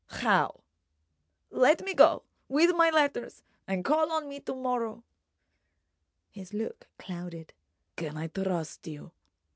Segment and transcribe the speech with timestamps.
[0.07, 0.61] "How?"
[1.51, 5.03] "Let me go—with my letters—and call on me to morrow."
[6.31, 7.53] His look clouded.
[7.97, 9.11] "Can I trust you?"